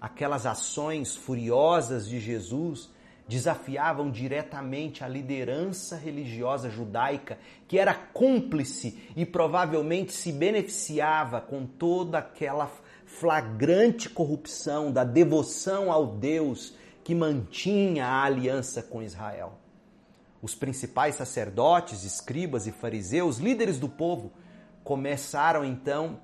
Aquelas 0.00 0.46
ações 0.46 1.16
furiosas 1.16 2.08
de 2.08 2.20
Jesus 2.20 2.88
desafiavam 3.28 4.10
diretamente 4.10 5.04
a 5.04 5.08
liderança 5.08 5.96
religiosa 5.96 6.70
judaica, 6.70 7.38
que 7.68 7.78
era 7.78 7.92
cúmplice 7.92 8.98
e 9.14 9.26
provavelmente 9.26 10.12
se 10.12 10.32
beneficiava 10.32 11.38
com 11.40 11.66
toda 11.66 12.18
aquela 12.18 12.72
flagrante 13.04 14.08
corrupção 14.08 14.90
da 14.90 15.04
devoção 15.04 15.92
ao 15.92 16.06
Deus 16.06 16.74
que 17.04 17.14
mantinha 17.14 18.06
a 18.06 18.24
aliança 18.24 18.82
com 18.82 19.02
Israel. 19.02 19.58
Os 20.40 20.54
principais 20.54 21.16
sacerdotes, 21.16 22.04
escribas 22.04 22.66
e 22.66 22.72
fariseus, 22.72 23.38
líderes 23.38 23.78
do 23.78 23.88
povo, 23.88 24.32
começaram 24.82 25.64
então 25.64 26.20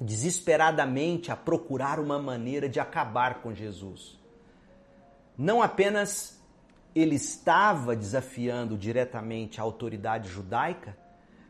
desesperadamente 0.00 1.32
a 1.32 1.36
procurar 1.36 1.98
uma 1.98 2.18
maneira 2.18 2.68
de 2.68 2.78
acabar 2.78 3.40
com 3.42 3.52
Jesus. 3.52 4.17
Não 5.38 5.62
apenas 5.62 6.36
ele 6.92 7.14
estava 7.14 7.94
desafiando 7.94 8.76
diretamente 8.76 9.60
a 9.60 9.62
autoridade 9.62 10.28
judaica, 10.28 10.96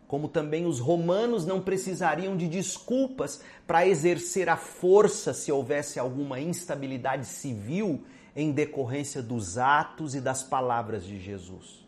como 0.07 0.29
também 0.29 0.67
os 0.67 0.79
romanos 0.79 1.47
não 1.47 1.61
precisariam 1.61 2.37
de 2.37 2.47
desculpas 2.47 3.43
para 3.67 3.87
exercer 3.87 4.51
a 4.51 4.57
força 4.57 5.33
se 5.33 5.51
houvesse 5.51 5.99
alguma 5.99 6.39
instabilidade 6.39 7.27
civil 7.27 8.05
em 8.37 8.53
decorrência 8.53 9.23
dos 9.23 9.57
atos 9.57 10.15
e 10.15 10.21
das 10.21 10.43
palavras 10.43 11.05
de 11.05 11.19
Jesus. 11.19 11.87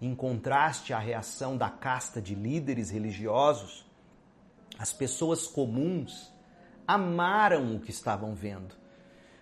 Em 0.00 0.14
contraste 0.14 0.92
à 0.92 0.98
reação 0.98 1.56
da 1.56 1.68
casta 1.68 2.20
de 2.20 2.34
líderes 2.34 2.90
religiosos, 2.90 3.86
as 4.78 4.92
pessoas 4.92 5.46
comuns 5.46 6.32
amaram 6.86 7.76
o 7.76 7.80
que 7.80 7.90
estavam 7.90 8.34
vendo. 8.34 8.83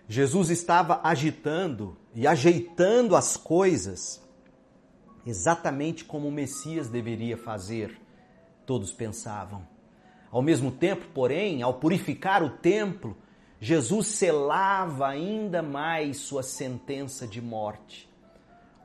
Jesus 0.07 0.49
estava 0.49 0.99
agitando 1.03 1.97
e 2.13 2.27
ajeitando 2.27 3.15
as 3.15 3.37
coisas 3.37 4.21
exatamente 5.25 6.03
como 6.03 6.27
o 6.27 6.31
Messias 6.31 6.89
deveria 6.89 7.37
fazer, 7.37 7.99
todos 8.65 8.91
pensavam. 8.91 9.65
Ao 10.31 10.41
mesmo 10.41 10.71
tempo, 10.71 11.05
porém, 11.13 11.61
ao 11.61 11.75
purificar 11.75 12.43
o 12.43 12.49
templo, 12.49 13.15
Jesus 13.59 14.07
selava 14.07 15.07
ainda 15.07 15.61
mais 15.61 16.17
sua 16.17 16.43
sentença 16.43 17.25
de 17.25 17.41
morte. 17.41 18.09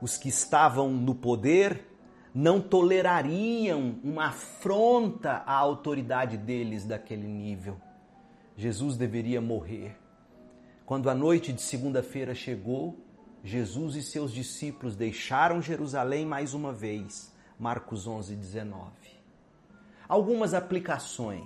Os 0.01 0.15
que 0.15 0.29
estavam 0.29 0.89
no 0.91 1.13
poder 1.13 1.85
não 2.33 2.61
tolerariam 2.61 3.99
uma 4.03 4.27
afronta 4.27 5.43
à 5.45 5.53
autoridade 5.53 6.37
deles 6.37 6.85
daquele 6.85 7.27
nível. 7.27 7.77
Jesus 8.55 8.95
deveria 8.95 9.41
morrer. 9.41 9.97
Quando 10.89 11.07
a 11.07 11.13
noite 11.13 11.53
de 11.53 11.61
segunda-feira 11.61 12.33
chegou, 12.33 12.97
Jesus 13.43 13.95
e 13.95 14.01
seus 14.01 14.33
discípulos 14.33 14.95
deixaram 14.95 15.61
Jerusalém 15.61 16.25
mais 16.25 16.55
uma 16.55 16.73
vez. 16.73 17.31
Marcos 17.59 18.07
11, 18.07 18.35
19. 18.35 18.89
Algumas 20.07 20.55
aplicações 20.55 21.45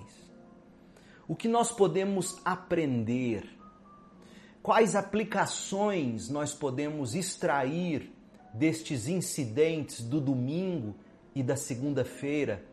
o 1.28 1.36
que 1.36 1.46
nós 1.46 1.70
podemos 1.70 2.40
aprender, 2.42 3.46
quais 4.62 4.96
aplicações 4.96 6.30
nós 6.30 6.54
podemos 6.54 7.14
extrair 7.14 8.10
destes 8.54 9.08
incidentes 9.08 10.00
do 10.00 10.22
domingo 10.22 10.96
e 11.34 11.42
da 11.42 11.54
segunda-feira 11.54 12.64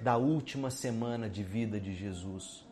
da 0.00 0.16
última 0.16 0.70
semana 0.70 1.28
de 1.28 1.42
vida 1.42 1.80
de 1.80 1.92
Jesus. 1.92 2.64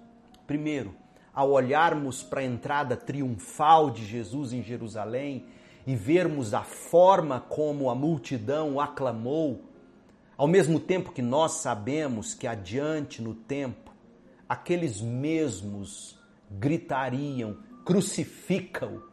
Primeiro, 0.47 1.02
ao 1.35 1.51
olharmos 1.51 2.23
para 2.23 2.41
a 2.41 2.45
entrada 2.45 2.97
triunfal 2.97 3.91
de 3.91 4.05
Jesus 4.05 4.53
em 4.53 4.63
Jerusalém 4.63 5.47
e 5.87 5.97
vermos 5.97 6.55
a 6.55 6.63
forma 6.63 7.41
como 7.41 7.91
a 7.91 7.95
multidão 7.95 8.75
o 8.75 8.81
aclamou, 8.81 9.65
ao 10.37 10.47
mesmo 10.47 10.79
tempo 10.79 11.13
que 11.13 11.23
nós 11.23 11.53
sabemos 11.53 12.35
que 12.35 12.47
adiante 12.47 13.23
no 13.23 13.35
tempo 13.35 13.93
aqueles 14.49 15.01
mesmos 15.01 16.19
gritariam: 16.51 17.57
crucifica-o. 17.85 19.11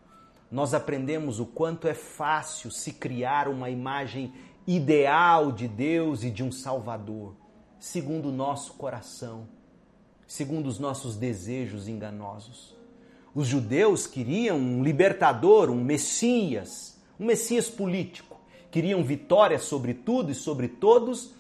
Nós 0.52 0.74
aprendemos 0.74 1.40
o 1.40 1.46
quanto 1.46 1.88
é 1.88 1.94
fácil 1.94 2.72
se 2.72 2.94
criar 2.94 3.48
uma 3.48 3.70
imagem 3.70 4.34
ideal 4.66 5.52
de 5.52 5.68
Deus 5.68 6.24
e 6.24 6.32
de 6.32 6.44
um 6.44 6.52
Salvador, 6.52 7.36
segundo 7.80 8.30
o 8.30 8.32
nosso 8.32 8.74
coração, 8.74 9.48
segundo 10.30 10.68
os 10.68 10.78
nossos 10.78 11.16
desejos 11.16 11.88
enganosos. 11.88 12.78
Os 13.34 13.48
judeus 13.48 14.06
queriam 14.06 14.58
um 14.58 14.84
libertador, 14.84 15.72
um 15.72 15.84
Messias, 15.84 16.96
um 17.20 17.26
Messias 17.26 17.68
político. 17.68 18.40
Queriam 18.70 19.04
vitória 19.04 19.58
sobre 19.58 19.96
tudo 19.96 20.32
e 20.32 20.36
sobre 20.36 20.68
todos 20.68 21.34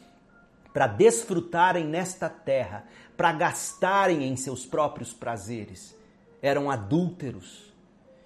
para 0.73 0.88
desfrutarem 0.88 1.86
nesta 1.86 2.28
terra, 2.28 2.88
para 3.15 3.32
gastarem 3.32 4.23
em 4.23 4.36
seus 4.36 4.65
próprios 4.65 5.13
prazeres. 5.13 5.95
Eram 6.41 6.71
adúlteros. 6.71 7.71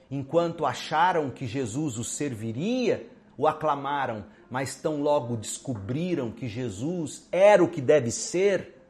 Enquanto 0.10 0.65
acharam 0.65 1.30
que 1.30 1.45
Jesus 1.45 1.97
os 1.97 2.13
serviria, 2.13 3.06
o 3.38 3.47
aclamaram, 3.47 4.23
mas 4.49 4.76
tão 4.76 5.02
logo 5.02 5.36
descobriram 5.36 6.32
que 6.32 6.47
Jesus 6.47 7.28
era 7.34 7.62
o 7.62 7.67
que 7.67 7.82
deve 7.82 8.12
ser 8.12 8.83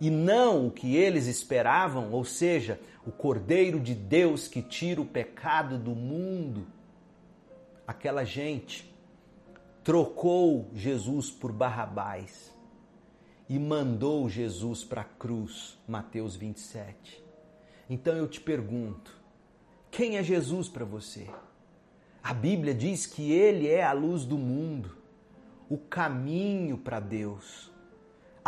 e 0.00 0.10
não 0.10 0.66
o 0.66 0.70
que 0.70 0.96
eles 0.96 1.26
esperavam, 1.26 2.12
ou 2.12 2.24
seja, 2.24 2.80
o 3.06 3.10
Cordeiro 3.10 3.80
de 3.80 3.94
Deus 3.94 4.46
que 4.46 4.62
tira 4.62 5.00
o 5.00 5.06
pecado 5.06 5.78
do 5.78 5.92
mundo. 5.92 6.66
Aquela 7.86 8.24
gente 8.24 8.94
trocou 9.82 10.68
Jesus 10.74 11.30
por 11.30 11.50
Barrabás 11.50 12.54
e 13.48 13.58
mandou 13.58 14.28
Jesus 14.28 14.84
para 14.84 15.00
a 15.00 15.04
cruz, 15.04 15.78
Mateus 15.88 16.36
27. 16.36 17.24
Então 17.88 18.14
eu 18.14 18.28
te 18.28 18.40
pergunto, 18.40 19.16
quem 19.90 20.18
é 20.18 20.22
Jesus 20.22 20.68
para 20.68 20.84
você? 20.84 21.26
A 22.22 22.34
Bíblia 22.34 22.74
diz 22.74 23.06
que 23.06 23.32
ele 23.32 23.68
é 23.68 23.82
a 23.82 23.92
luz 23.92 24.26
do 24.26 24.36
mundo, 24.36 24.94
o 25.68 25.78
caminho 25.78 26.76
para 26.76 27.00
Deus, 27.00 27.70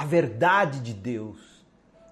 a 0.00 0.04
verdade 0.06 0.80
de 0.80 0.94
Deus 0.94 1.62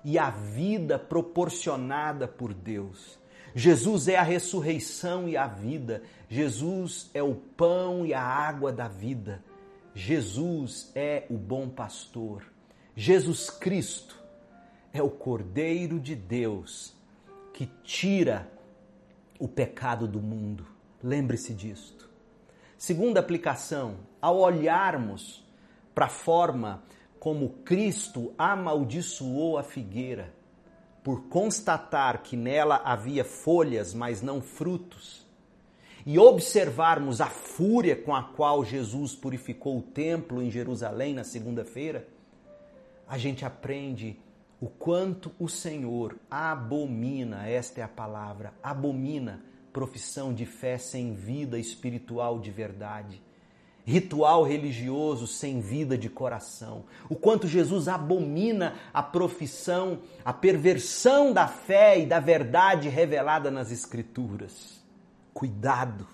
e 0.04 0.18
a 0.18 0.28
vida 0.28 0.98
proporcionada 0.98 2.28
por 2.28 2.52
Deus. 2.52 3.18
Jesus 3.54 4.08
é 4.08 4.16
a 4.16 4.22
ressurreição 4.22 5.26
e 5.26 5.38
a 5.38 5.46
vida. 5.46 6.02
Jesus 6.28 7.10
é 7.14 7.22
o 7.22 7.34
pão 7.34 8.04
e 8.04 8.12
a 8.12 8.22
água 8.22 8.70
da 8.70 8.88
vida. 8.88 9.42
Jesus 9.94 10.92
é 10.94 11.24
o 11.30 11.38
bom 11.38 11.66
pastor. 11.66 12.42
Jesus 12.94 13.48
Cristo 13.48 14.22
é 14.92 15.02
o 15.02 15.08
Cordeiro 15.08 15.98
de 15.98 16.14
Deus 16.14 16.94
que 17.54 17.64
tira 17.82 18.52
o 19.38 19.48
pecado 19.48 20.06
do 20.06 20.20
mundo. 20.20 20.66
Lembre-se 21.02 21.54
disto. 21.54 22.06
Segunda 22.76 23.18
aplicação, 23.18 23.96
ao 24.20 24.36
olharmos 24.36 25.42
para 25.94 26.04
a 26.04 26.10
forma 26.10 26.82
como 27.18 27.50
Cristo 27.64 28.32
amaldiçoou 28.38 29.58
a 29.58 29.62
figueira, 29.62 30.32
por 31.02 31.28
constatar 31.28 32.22
que 32.22 32.36
nela 32.36 32.82
havia 32.84 33.24
folhas, 33.24 33.94
mas 33.94 34.20
não 34.22 34.40
frutos, 34.40 35.26
e 36.04 36.18
observarmos 36.18 37.20
a 37.20 37.26
fúria 37.26 37.96
com 37.96 38.14
a 38.14 38.22
qual 38.22 38.64
Jesus 38.64 39.14
purificou 39.14 39.78
o 39.78 39.82
templo 39.82 40.42
em 40.42 40.50
Jerusalém 40.50 41.14
na 41.14 41.24
segunda-feira, 41.24 42.08
a 43.06 43.18
gente 43.18 43.44
aprende 43.44 44.18
o 44.60 44.68
quanto 44.68 45.32
o 45.38 45.48
Senhor 45.48 46.16
abomina, 46.30 47.46
esta 47.46 47.80
é 47.80 47.84
a 47.84 47.88
palavra, 47.88 48.52
abomina 48.62 49.42
profissão 49.72 50.34
de 50.34 50.44
fé 50.44 50.78
sem 50.78 51.14
vida 51.14 51.58
espiritual 51.58 52.40
de 52.40 52.50
verdade, 52.50 53.22
ritual 53.88 54.42
religioso 54.42 55.26
sem 55.26 55.60
vida 55.60 55.96
de 55.96 56.10
coração. 56.10 56.84
O 57.08 57.16
quanto 57.16 57.48
Jesus 57.48 57.88
abomina 57.88 58.74
a 58.92 59.02
profissão, 59.02 60.00
a 60.22 60.30
perversão 60.30 61.32
da 61.32 61.48
fé 61.48 61.98
e 61.98 62.04
da 62.04 62.20
verdade 62.20 62.90
revelada 62.90 63.50
nas 63.50 63.72
Escrituras. 63.72 64.84
Cuidado! 65.32 66.06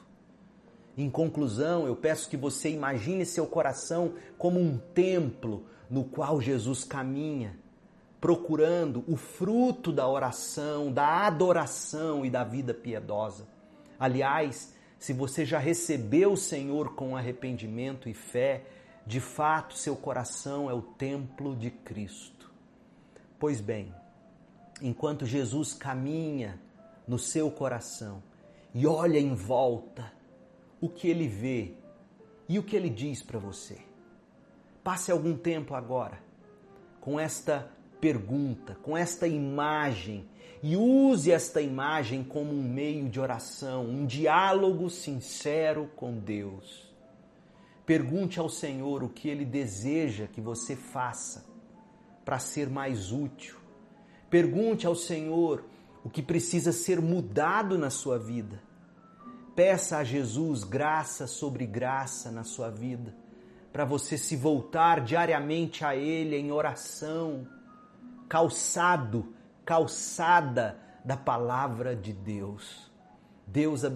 Em 0.97 1.11
conclusão, 1.11 1.89
eu 1.89 1.97
peço 1.97 2.31
que 2.31 2.37
você 2.37 2.71
imagine 2.71 3.27
seu 3.27 3.45
coração 3.45 4.13
como 4.39 4.61
um 4.61 4.79
templo 4.79 5.67
no 5.91 6.05
qual 6.05 6.41
Jesus 6.41 6.85
caminha, 6.85 7.59
procurando 8.21 9.03
o 9.09 9.17
fruto 9.17 9.91
da 9.91 10.07
oração, 10.07 10.93
da 10.93 11.27
adoração 11.27 12.25
e 12.25 12.31
da 12.31 12.45
vida 12.45 12.73
piedosa. 12.73 13.49
Aliás, 13.99 14.74
se 15.05 15.13
você 15.13 15.45
já 15.45 15.59
recebeu 15.59 16.33
o 16.33 16.37
Senhor 16.37 16.95
com 16.95 17.15
arrependimento 17.15 18.09
e 18.09 18.15
fé, 18.15 18.65
de 19.07 19.21
fato 19.21 19.77
seu 19.77 19.95
coração 19.95 20.71
é 20.71 20.73
o 20.73 20.81
templo 20.81 21.55
de 21.55 21.71
Cristo. 21.71 22.51
Pois 23.39 23.61
bem, 23.61 23.95
enquanto 24.81 25.27
Jesus 25.27 25.75
caminha 25.75 26.59
no 27.07 27.19
seu 27.19 27.51
coração 27.51 28.23
e 28.73 28.87
olha 28.87 29.19
em 29.19 29.35
volta, 29.35 30.11
o 30.81 30.89
que 30.89 31.07
ele 31.07 31.29
vê 31.29 31.75
e 32.49 32.59
o 32.59 32.63
que 32.63 32.75
ele 32.75 32.89
diz 32.89 33.23
para 33.23 33.39
você. 33.39 33.77
Passe 34.83 35.13
algum 35.13 35.37
tempo 35.37 35.75
agora 35.75 36.19
com 36.99 37.21
esta 37.21 37.71
pergunta, 38.01 38.75
com 38.77 38.97
esta 38.97 39.29
imagem 39.29 40.27
e 40.67 40.79
use 40.79 41.31
esta 41.31 41.61
imagem 41.61 42.25
como 42.25 42.51
um 42.51 42.63
meio 42.63 43.07
de 43.11 43.21
oração, 43.21 43.85
um 43.85 44.07
diálogo 44.07 44.89
sincero 44.89 45.91
com 45.95 46.19
Deus. 46.19 46.91
Pergunte 47.85 48.41
ao 48.41 48.49
Senhor 48.49 49.03
o 49.03 49.11
que 49.11 49.29
ele 49.29 49.45
deseja 49.45 50.27
que 50.27 50.41
você 50.41 50.75
faça 50.75 51.45
para 52.25 52.39
ser 52.39 52.71
mais 52.71 53.13
útil. 53.13 53.59
Pergunte 54.31 54.87
ao 54.87 54.95
Senhor 54.95 55.67
o 56.03 56.09
que 56.09 56.23
precisa 56.23 56.73
ser 56.73 56.99
mudado 56.99 57.77
na 57.77 57.91
sua 57.91 58.19
vida. 58.19 58.63
Peça 59.55 59.99
a 59.99 60.03
Jesus 60.03 60.65
graça 60.65 61.27
sobre 61.27 61.67
graça 61.67 62.31
na 62.31 62.43
sua 62.43 62.71
vida, 62.71 63.15
para 63.71 63.85
você 63.85 64.17
se 64.17 64.35
voltar 64.35 65.03
diariamente 65.03 65.85
a 65.85 65.95
Ele 65.95 66.39
em 66.39 66.51
oração, 66.51 67.47
calçado, 68.27 69.34
calçada 69.65 70.79
da 71.05 71.17
palavra 71.17 71.95
de 71.95 72.13
Deus. 72.13 72.91
Deus 73.47 73.85
abençoe. 73.85 73.93